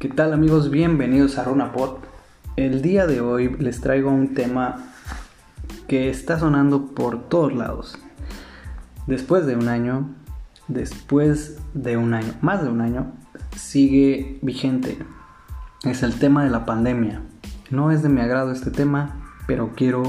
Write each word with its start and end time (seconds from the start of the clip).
¿Qué 0.00 0.08
tal 0.08 0.32
amigos? 0.32 0.70
Bienvenidos 0.70 1.36
a 1.36 1.44
RunaPod. 1.44 1.98
El 2.56 2.80
día 2.80 3.06
de 3.06 3.20
hoy 3.20 3.54
les 3.58 3.82
traigo 3.82 4.10
un 4.10 4.32
tema 4.32 4.94
que 5.88 6.08
está 6.08 6.38
sonando 6.38 6.94
por 6.94 7.28
todos 7.28 7.52
lados. 7.52 7.98
Después 9.06 9.44
de 9.44 9.56
un 9.56 9.68
año, 9.68 10.08
después 10.68 11.58
de 11.74 11.98
un 11.98 12.14
año, 12.14 12.32
más 12.40 12.62
de 12.62 12.70
un 12.70 12.80
año, 12.80 13.12
sigue 13.54 14.38
vigente. 14.40 14.96
Es 15.84 16.02
el 16.02 16.18
tema 16.18 16.44
de 16.44 16.50
la 16.50 16.64
pandemia. 16.64 17.20
No 17.68 17.90
es 17.90 18.02
de 18.02 18.08
mi 18.08 18.22
agrado 18.22 18.52
este 18.52 18.70
tema, 18.70 19.20
pero 19.46 19.72
quiero, 19.76 20.04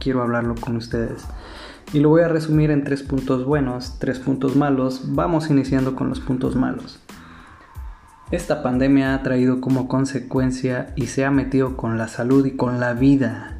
quiero 0.00 0.22
hablarlo 0.22 0.56
con 0.56 0.74
ustedes. 0.74 1.28
Y 1.92 2.00
lo 2.00 2.08
voy 2.08 2.22
a 2.22 2.28
resumir 2.28 2.72
en 2.72 2.82
tres 2.82 3.04
puntos 3.04 3.44
buenos, 3.44 4.00
tres 4.00 4.18
puntos 4.18 4.56
malos. 4.56 5.14
Vamos 5.14 5.48
iniciando 5.48 5.94
con 5.94 6.08
los 6.08 6.18
puntos 6.18 6.56
malos. 6.56 7.01
Esta 8.32 8.62
pandemia 8.62 9.14
ha 9.14 9.22
traído 9.22 9.60
como 9.60 9.88
consecuencia 9.88 10.94
y 10.96 11.08
se 11.08 11.26
ha 11.26 11.30
metido 11.30 11.76
con 11.76 11.98
la 11.98 12.08
salud 12.08 12.46
y 12.46 12.52
con 12.52 12.80
la 12.80 12.94
vida. 12.94 13.58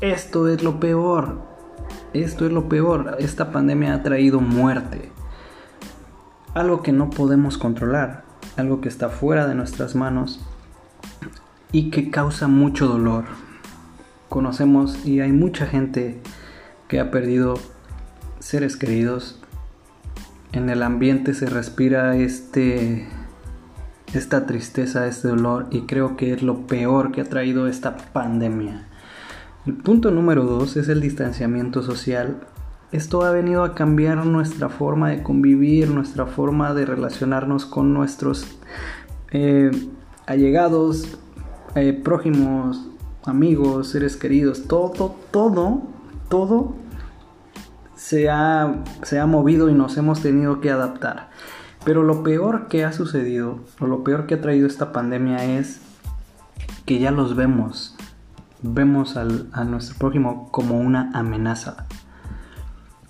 Esto 0.00 0.48
es 0.48 0.62
lo 0.62 0.80
peor. 0.80 1.42
Esto 2.14 2.46
es 2.46 2.52
lo 2.52 2.66
peor. 2.70 3.16
Esta 3.18 3.52
pandemia 3.52 3.92
ha 3.92 4.02
traído 4.02 4.40
muerte. 4.40 5.12
Algo 6.54 6.82
que 6.82 6.92
no 6.92 7.10
podemos 7.10 7.58
controlar. 7.58 8.24
Algo 8.56 8.80
que 8.80 8.88
está 8.88 9.10
fuera 9.10 9.46
de 9.46 9.54
nuestras 9.54 9.94
manos 9.94 10.40
y 11.70 11.90
que 11.90 12.10
causa 12.10 12.48
mucho 12.48 12.88
dolor. 12.88 13.24
Conocemos 14.30 15.04
y 15.04 15.20
hay 15.20 15.32
mucha 15.32 15.66
gente 15.66 16.22
que 16.88 17.00
ha 17.00 17.10
perdido 17.10 17.52
seres 18.38 18.78
queridos. 18.78 19.42
En 20.52 20.70
el 20.70 20.82
ambiente 20.82 21.34
se 21.34 21.44
respira 21.44 22.16
este 22.16 23.06
esta 24.14 24.46
tristeza, 24.46 25.06
este 25.06 25.28
dolor 25.28 25.66
y 25.70 25.82
creo 25.82 26.16
que 26.16 26.32
es 26.32 26.42
lo 26.42 26.66
peor 26.66 27.12
que 27.12 27.20
ha 27.20 27.24
traído 27.24 27.66
esta 27.66 27.96
pandemia. 27.96 28.86
El 29.66 29.74
punto 29.74 30.10
número 30.10 30.44
dos 30.44 30.76
es 30.76 30.88
el 30.88 31.00
distanciamiento 31.00 31.82
social. 31.82 32.40
Esto 32.92 33.22
ha 33.22 33.30
venido 33.30 33.62
a 33.62 33.74
cambiar 33.74 34.24
nuestra 34.26 34.68
forma 34.68 35.10
de 35.10 35.22
convivir, 35.22 35.90
nuestra 35.90 36.26
forma 36.26 36.74
de 36.74 36.86
relacionarnos 36.86 37.66
con 37.66 37.94
nuestros 37.94 38.46
eh, 39.30 39.70
allegados, 40.26 41.18
eh, 41.76 41.92
prójimos, 41.92 42.88
amigos, 43.24 43.88
seres 43.88 44.16
queridos, 44.16 44.66
todo, 44.66 45.14
todo, 45.30 45.82
todo 46.28 46.74
se 47.94 48.30
ha, 48.30 48.82
se 49.02 49.20
ha 49.20 49.26
movido 49.26 49.68
y 49.68 49.74
nos 49.74 49.96
hemos 49.98 50.22
tenido 50.22 50.60
que 50.60 50.70
adaptar. 50.70 51.28
Pero 51.84 52.02
lo 52.02 52.22
peor 52.22 52.68
que 52.68 52.84
ha 52.84 52.92
sucedido, 52.92 53.60
o 53.80 53.86
lo 53.86 54.04
peor 54.04 54.26
que 54.26 54.34
ha 54.34 54.40
traído 54.40 54.66
esta 54.66 54.92
pandemia 54.92 55.44
es 55.44 55.80
que 56.84 56.98
ya 56.98 57.10
los 57.10 57.36
vemos, 57.36 57.96
vemos 58.62 59.16
al, 59.16 59.48
a 59.52 59.64
nuestro 59.64 59.96
prójimo 59.96 60.50
como 60.50 60.78
una 60.78 61.10
amenaza. 61.14 61.86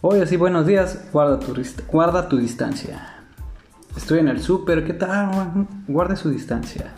Oye, 0.02 0.24
sí, 0.26 0.36
buenos 0.36 0.66
días, 0.66 1.08
guarda 1.12 1.40
tu, 1.40 1.52
guarda 1.90 2.28
tu 2.28 2.36
distancia. 2.36 3.16
Estoy 3.96 4.20
en 4.20 4.28
el 4.28 4.40
súper, 4.40 4.84
¿qué 4.86 4.94
tal? 4.94 5.66
Guarde 5.88 6.16
su 6.16 6.30
distancia. 6.30 6.92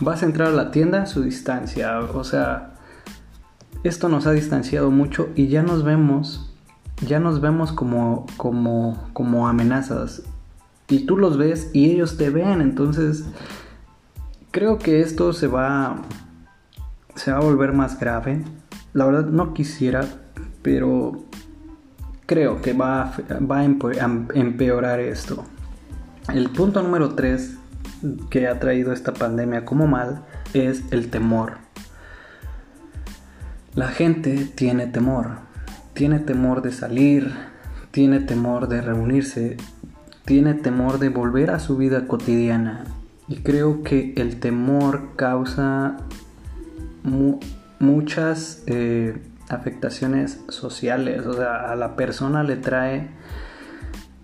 Vas 0.00 0.22
a 0.22 0.26
entrar 0.26 0.48
a 0.48 0.52
la 0.52 0.72
tienda, 0.72 1.06
su 1.06 1.22
distancia. 1.22 2.00
O 2.00 2.24
sea, 2.24 2.74
esto 3.84 4.08
nos 4.08 4.26
ha 4.26 4.32
distanciado 4.32 4.90
mucho 4.90 5.28
y 5.36 5.46
ya 5.46 5.62
nos 5.62 5.84
vemos, 5.84 6.52
ya 7.06 7.20
nos 7.20 7.40
vemos 7.40 7.70
como, 7.70 8.26
como, 8.36 9.08
como 9.12 9.48
amenazas 9.48 10.24
y 10.88 11.06
tú 11.06 11.16
los 11.16 11.38
ves 11.38 11.70
y 11.72 11.90
ellos 11.90 12.16
te 12.16 12.30
ven. 12.30 12.60
Entonces, 12.60 13.24
creo 14.50 14.78
que 14.78 15.00
esto 15.00 15.32
se 15.32 15.46
va, 15.46 16.02
se 17.14 17.32
va 17.32 17.38
a 17.38 17.42
volver 17.42 17.72
más 17.72 17.98
grave. 17.98 18.44
La 18.92 19.06
verdad 19.06 19.26
no 19.26 19.54
quisiera, 19.54 20.06
pero 20.62 21.24
creo 22.26 22.60
que 22.60 22.72
va 22.72 23.02
a, 23.02 23.14
va 23.40 23.60
a 23.60 23.64
empeorar 23.64 25.00
esto. 25.00 25.44
El 26.32 26.50
punto 26.50 26.82
número 26.82 27.14
3 27.14 27.58
que 28.30 28.48
ha 28.48 28.58
traído 28.58 28.92
esta 28.92 29.12
pandemia 29.12 29.64
como 29.64 29.86
mal 29.86 30.24
es 30.54 30.82
el 30.90 31.10
temor. 31.10 31.58
La 33.74 33.88
gente 33.88 34.50
tiene 34.54 34.86
temor, 34.86 35.38
tiene 35.94 36.18
temor 36.18 36.62
de 36.62 36.72
salir, 36.72 37.32
tiene 37.90 38.20
temor 38.20 38.68
de 38.68 38.82
reunirse, 38.82 39.56
tiene 40.24 40.54
temor 40.54 40.98
de 40.98 41.08
volver 41.08 41.50
a 41.50 41.58
su 41.58 41.76
vida 41.76 42.06
cotidiana. 42.06 42.84
Y 43.28 43.36
creo 43.36 43.82
que 43.82 44.14
el 44.16 44.40
temor 44.40 45.10
causa 45.16 45.96
muchas 47.78 48.62
eh, 48.66 49.16
afectaciones 49.48 50.40
sociales. 50.48 51.26
O 51.26 51.34
sea, 51.34 51.70
a 51.70 51.76
la 51.76 51.96
persona 51.96 52.42
le 52.42 52.56
trae 52.56 53.10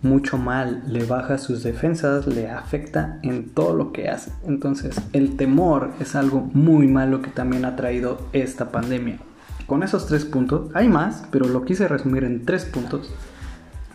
mucho 0.03 0.38
mal, 0.38 0.82
le 0.87 1.04
baja 1.04 1.38
sus 1.38 1.62
defensas, 1.62 2.26
le 2.26 2.50
afecta 2.50 3.19
en 3.22 3.50
todo 3.50 3.75
lo 3.75 3.92
que 3.92 4.08
hace. 4.08 4.32
Entonces, 4.47 5.00
el 5.12 5.37
temor 5.37 5.91
es 6.00 6.14
algo 6.14 6.48
muy 6.53 6.87
malo 6.87 7.20
que 7.22 7.31
también 7.31 7.64
ha 7.64 7.76
traído 7.76 8.28
esta 8.32 8.70
pandemia. 8.70 9.19
Con 9.66 9.82
esos 9.82 10.06
tres 10.06 10.25
puntos, 10.25 10.70
hay 10.75 10.88
más, 10.88 11.25
pero 11.31 11.47
lo 11.48 11.64
quise 11.64 11.88
resumir 11.88 12.25
en 12.25 12.44
tres 12.44 12.64
puntos. 12.64 13.12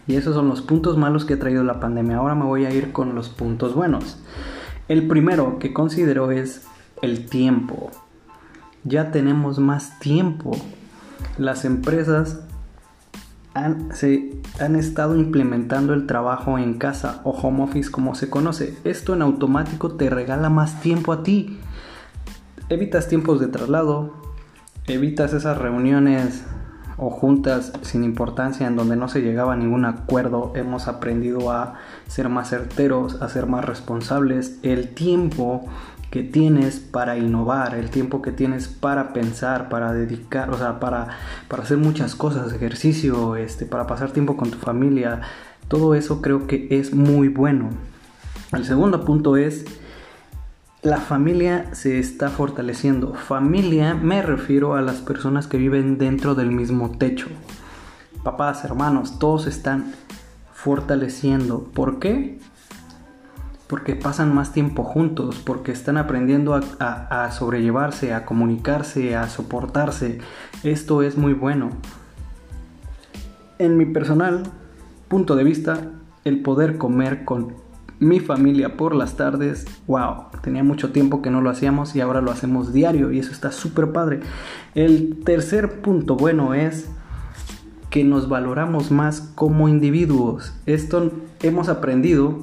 Y 0.08 0.16
esos 0.16 0.36
son 0.36 0.50
los 0.50 0.62
puntos 0.62 0.97
malos 0.97 1.25
que 1.25 1.36
ha 1.36 1.40
traído 1.40 1.64
la 1.64 1.80
pandemia. 1.80 2.18
Ahora 2.18 2.36
me 2.36 2.46
voy 2.46 2.66
a 2.66 2.72
ir 2.72 2.91
con 2.91 3.16
los 3.16 3.30
puntos 3.30 3.74
buenos. 3.74 4.18
El 4.88 5.08
primero 5.08 5.59
que 5.59 5.74
considero 5.74 6.31
es 6.31 6.66
el 7.02 7.25
tiempo. 7.28 7.90
Ya 8.84 9.12
tenemos 9.12 9.59
más 9.59 10.00
tiempo. 10.00 10.52
Las 11.38 11.63
empresas 11.63 12.42
han, 13.53 13.96
se, 13.96 14.42
han 14.59 14.75
estado 14.75 15.16
implementando 15.16 15.94
el 15.94 16.06
trabajo 16.06 16.58
en 16.58 16.74
casa 16.78 17.22
o 17.24 17.31
home 17.31 17.63
office 17.63 17.90
como 17.90 18.13
se 18.16 18.30
conoce. 18.30 18.78
Esto 18.84 19.13
en 19.13 19.22
automático 19.22 19.94
te 19.94 20.09
regala 20.09 20.50
más 20.50 20.81
tiempo 20.81 21.13
a 21.13 21.24
ti. 21.24 21.59
Evitas 22.69 23.08
tiempos 23.08 23.40
de 23.40 23.47
traslado, 23.47 24.13
evitas 24.88 25.34
esas 25.34 25.58
reuniones 25.58 26.44
o 26.98 27.09
juntas 27.09 27.74
sin 27.81 28.04
importancia 28.04 28.68
en 28.68 28.76
donde 28.76 28.96
no 28.96 29.08
se 29.08 29.22
llegaba 29.22 29.54
a 29.54 29.58
ningún 29.58 29.86
acuerdo, 29.86 30.52
hemos 30.56 30.88
aprendido 30.88 31.52
a 31.52 31.76
ser 32.08 32.30
más 32.30 32.50
certeros, 32.50 33.22
a 33.22 33.30
ser 33.30 33.48
más 33.48 33.66
responsables. 33.66 34.59
El 34.64 34.90
tiempo 34.90 35.66
que 36.12 36.24
tienes 36.24 36.80
para 36.80 37.18
innovar, 37.18 37.74
el 37.74 37.90
tiempo 37.90 38.22
que 38.22 38.31
tienes 38.31 38.68
para 38.68 39.14
pensar, 39.14 39.70
para 39.70 39.94
dedicar, 39.94 40.52
o 40.52 40.58
sea, 40.58 40.80
para, 40.80 41.08
para 41.48 41.64
hacer 41.64 41.78
muchas 41.78 42.14
cosas, 42.14 42.54
ejercicio, 42.54 43.36
este, 43.36 43.66
para 43.66 43.88
pasar 43.88 44.12
tiempo 44.12 44.38
con 44.38 44.52
tu 44.52 44.60
familia, 44.60 45.22
todo 45.68 45.96
eso 45.96 46.22
creo 46.22 46.46
que 46.46 46.68
es 46.70 46.94
muy 46.94 47.30
bueno. 47.30 47.70
El 48.52 48.64
segundo 48.66 49.04
punto 49.04 49.38
es 49.38 49.66
la 50.83 50.97
familia 50.97 51.73
se 51.73 51.97
está 51.97 52.29
fortaleciendo. 52.29 53.13
Familia 53.13 53.94
me 53.94 54.21
refiero 54.21 54.75
a 54.75 54.81
las 54.81 54.97
personas 54.97 55.47
que 55.47 55.57
viven 55.57 55.97
dentro 55.97 56.35
del 56.35 56.51
mismo 56.51 56.91
techo. 56.91 57.27
Papás, 58.21 58.66
hermanos, 58.66 59.17
todos 59.17 59.47
están 59.47 59.94
fortaleciendo. 60.53 61.63
¿Por 61.73 61.99
qué? 61.99 62.38
Porque 63.67 63.95
pasan 63.95 64.35
más 64.35 64.51
tiempo 64.51 64.83
juntos, 64.83 65.41
porque 65.45 65.71
están 65.71 65.95
aprendiendo 65.95 66.53
a, 66.79 67.31
sobrellevarse, 67.31 68.13
a 68.13 68.25
comunicarse, 68.25 69.15
a 69.15 69.29
soportarse. 69.29 70.19
Esto 70.63 71.01
es 71.01 71.17
muy 71.17 71.33
bueno. 71.33 71.69
En 73.57 73.77
mi 73.77 73.85
personal 73.85 74.44
punto 75.07 75.38
de 75.38 75.45
vista, 75.45 75.79
el 76.25 76.41
poder 76.41 76.77
comer 76.77 77.24
con 77.24 77.56
mi 78.00 78.19
familia 78.19 78.75
por 78.78 78.95
las 78.95 79.16
tardes, 79.16 79.66
wow, 79.88 80.25
tenía 80.42 80.63
mucho 80.63 80.92
tiempo 80.92 81.22
que 81.22 81.30
no 81.30 81.42
lo 81.42 81.50
hacíamos 81.50 81.95
y 81.95 82.01
ahora 82.01 82.22
lo 82.22 82.31
hacemos 82.31 82.74
diario 82.74 83.12
y 83.12 83.19
eso 83.19 83.31
está 83.31 83.51
súper 83.51 83.92
padre. 83.92 84.19
El 84.75 85.19
tercer 85.24 85.81
punto 85.81 86.16
bueno 86.16 86.54
es 86.54 86.90
que 87.90 88.04
nos 88.04 88.28
valoramos 88.28 88.92
más 88.92 89.22
como 89.36 89.69
individuos. 89.69 90.54
Esto 90.66 91.12
hemos 91.42 91.69
aprendido 91.69 92.40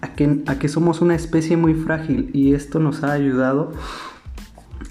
a 0.00 0.14
que, 0.14 0.42
a 0.46 0.58
que 0.58 0.68
somos 0.68 1.00
una 1.00 1.14
especie 1.14 1.56
muy 1.56 1.74
frágil 1.74 2.30
y 2.32 2.54
esto 2.54 2.78
nos 2.78 3.02
ha 3.02 3.12
ayudado 3.12 3.72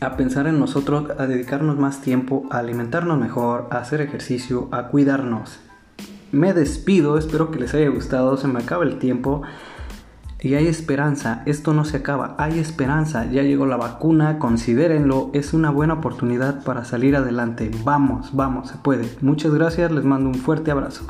a 0.01 0.17
pensar 0.17 0.47
en 0.47 0.59
nosotros, 0.59 1.09
a 1.17 1.25
dedicarnos 1.27 1.77
más 1.77 2.01
tiempo, 2.01 2.45
a 2.51 2.59
alimentarnos 2.59 3.17
mejor, 3.17 3.67
a 3.71 3.77
hacer 3.77 4.01
ejercicio, 4.01 4.67
a 4.71 4.89
cuidarnos 4.89 5.59
me 6.31 6.53
despido, 6.53 7.17
espero 7.17 7.51
que 7.51 7.59
les 7.59 7.73
haya 7.73 7.89
gustado, 7.89 8.37
se 8.37 8.47
me 8.47 8.59
acaba 8.59 8.83
el 8.83 8.99
tiempo 8.99 9.43
y 10.39 10.53
hay 10.53 10.67
esperanza, 10.67 11.41
esto 11.45 11.73
no 11.73 11.83
se 11.83 11.97
acaba, 11.97 12.35
hay 12.37 12.59
esperanza, 12.59 13.25
ya 13.25 13.41
llegó 13.41 13.65
la 13.65 13.77
vacuna, 13.77 14.37
considérenlo, 14.37 15.31
es 15.33 15.53
una 15.53 15.71
buena 15.71 15.95
oportunidad 15.95 16.63
para 16.63 16.85
salir 16.85 17.15
adelante, 17.15 17.71
vamos, 17.83 18.35
vamos, 18.35 18.69
se 18.69 18.77
puede. 18.77 19.09
Muchas 19.21 19.53
gracias, 19.53 19.91
les 19.91 20.03
mando 20.03 20.29
un 20.29 20.35
fuerte 20.35 20.69
abrazo. 20.69 21.05